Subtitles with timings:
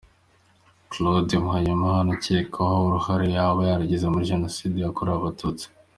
[0.91, 5.65] Claude Muhayimana ukekwaho uruhare yaba yaragize muri Jenoside yakorewe Abatutsi.